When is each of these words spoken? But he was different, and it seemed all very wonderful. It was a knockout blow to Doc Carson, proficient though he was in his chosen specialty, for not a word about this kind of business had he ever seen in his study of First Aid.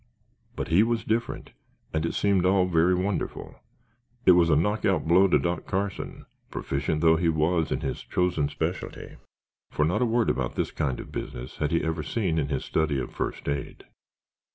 But 0.55 0.69
he 0.69 0.81
was 0.81 1.03
different, 1.03 1.51
and 1.93 2.07
it 2.07 2.15
seemed 2.15 2.43
all 2.43 2.65
very 2.65 2.95
wonderful. 2.95 3.59
It 4.25 4.31
was 4.31 4.49
a 4.49 4.55
knockout 4.55 5.07
blow 5.07 5.27
to 5.27 5.37
Doc 5.37 5.67
Carson, 5.67 6.25
proficient 6.49 7.01
though 7.01 7.17
he 7.17 7.29
was 7.29 7.71
in 7.71 7.81
his 7.81 8.01
chosen 8.01 8.49
specialty, 8.49 9.17
for 9.69 9.85
not 9.85 10.01
a 10.01 10.05
word 10.05 10.31
about 10.31 10.55
this 10.55 10.71
kind 10.71 10.99
of 10.99 11.11
business 11.11 11.57
had 11.57 11.69
he 11.69 11.83
ever 11.83 12.01
seen 12.01 12.39
in 12.39 12.47
his 12.49 12.65
study 12.65 12.97
of 12.99 13.13
First 13.13 13.47
Aid. 13.47 13.83